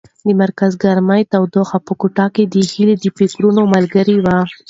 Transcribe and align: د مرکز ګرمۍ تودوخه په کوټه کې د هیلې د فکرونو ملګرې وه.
د 0.27 0.29
مرکز 0.41 0.71
ګرمۍ 0.83 1.21
تودوخه 1.31 1.77
په 1.87 1.93
کوټه 2.01 2.25
کې 2.35 2.43
د 2.53 2.55
هیلې 2.71 2.95
د 2.99 3.05
فکرونو 3.17 3.61
ملګرې 3.75 4.17
وه. 4.25 4.37